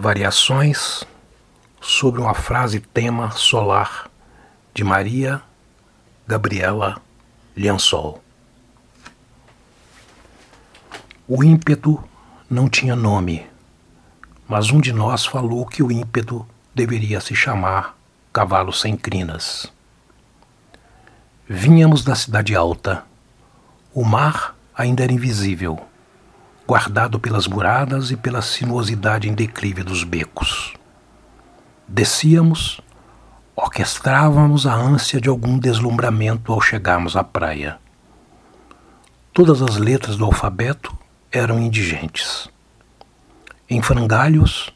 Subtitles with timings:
[0.00, 1.02] Variações
[1.80, 4.08] sobre uma frase tema solar
[4.72, 5.42] de Maria
[6.24, 7.02] Gabriela
[7.56, 8.22] Liansol.
[11.26, 12.00] O ímpeto
[12.48, 13.44] não tinha nome,
[14.46, 17.98] mas um de nós falou que o ímpeto deveria se chamar
[18.32, 19.66] Cavalo Sem Crinas.
[21.48, 23.04] Vínhamos da Cidade Alta.
[23.92, 25.88] O mar ainda era invisível,
[26.68, 30.74] guardado pelas muradas e pela sinuosidade em declive dos becos.
[31.88, 32.78] Descíamos,
[33.56, 37.78] orquestrávamos a ânsia de algum deslumbramento ao chegarmos à praia.
[39.32, 40.94] Todas as letras do alfabeto
[41.32, 42.50] eram indigentes.
[43.70, 44.70] Em frangalhos,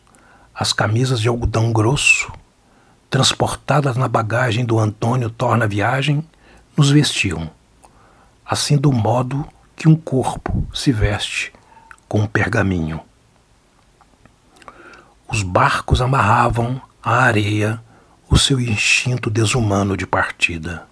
[0.54, 2.32] as camisas de algodão grosso,
[3.10, 6.26] transportadas na bagagem do Antônio Torna Viagem,
[6.74, 7.50] nos vestiam,
[8.46, 9.46] assim do modo
[9.76, 11.52] que um corpo se veste
[12.12, 13.00] com um pergaminho.
[15.26, 17.82] Os barcos amarravam à areia
[18.28, 20.86] o seu instinto desumano de partida.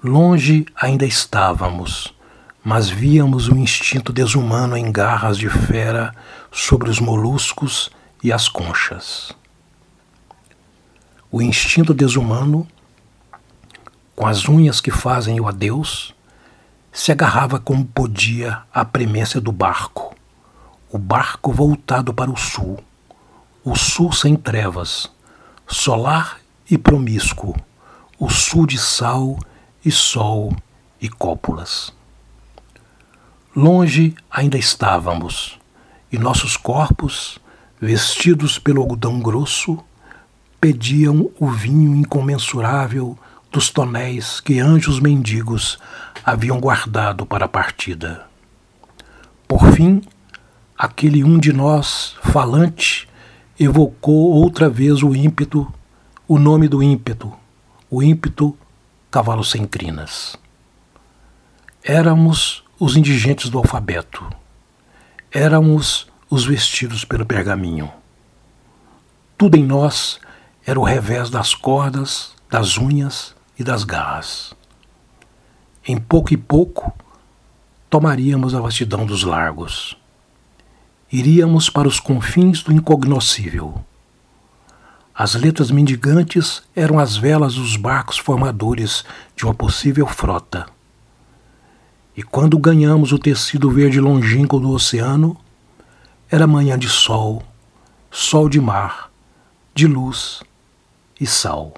[0.00, 2.14] Longe ainda estávamos,
[2.62, 6.14] mas víamos o instinto desumano em garras de fera
[6.52, 7.90] sobre os moluscos
[8.22, 9.32] e as conchas.
[11.32, 12.64] O instinto desumano,
[14.14, 16.14] com as unhas que fazem o adeus,
[16.92, 20.14] se agarrava como podia à premência do barco,
[20.90, 22.78] o barco voltado para o sul,
[23.64, 25.10] o sul sem trevas,
[25.66, 27.54] solar e promíscuo,
[28.18, 29.38] o sul de sal
[29.84, 30.54] e sol
[31.00, 31.92] e cópulas.
[33.54, 35.58] Longe ainda estávamos,
[36.10, 37.38] e nossos corpos,
[37.80, 39.78] vestidos pelo algodão grosso,
[40.60, 43.16] pediam o vinho incomensurável
[43.50, 45.78] dos tonéis que anjos mendigos
[46.24, 48.26] haviam guardado para a partida.
[49.48, 50.02] Por fim,
[50.78, 53.08] aquele um de nós, falante,
[53.58, 55.72] evocou outra vez o ímpeto,
[56.28, 57.32] o nome do ímpeto,
[57.90, 58.56] o ímpeto
[59.10, 60.36] cavalo sem crinas.
[61.82, 64.24] Éramos os indigentes do alfabeto.
[65.32, 67.90] Éramos os vestidos pelo pergaminho.
[69.36, 70.20] Tudo em nós
[70.64, 74.54] era o revés das cordas, das unhas e das garras.
[75.86, 76.92] Em pouco e pouco,
[77.90, 79.98] tomaríamos a vastidão dos largos.
[81.12, 83.84] Iríamos para os confins do incognoscível.
[85.14, 89.04] As letras mendigantes eram as velas dos barcos formadores
[89.36, 90.66] de uma possível frota.
[92.16, 95.36] E quando ganhamos o tecido verde longínquo do oceano,
[96.30, 97.42] era manhã de sol,
[98.10, 99.10] sol de mar,
[99.74, 100.42] de luz
[101.20, 101.74] e sal.